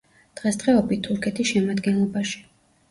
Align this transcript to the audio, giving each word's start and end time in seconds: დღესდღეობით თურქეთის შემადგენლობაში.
დღესდღეობით 0.39 1.03
თურქეთის 1.11 1.53
შემადგენლობაში. 1.53 2.47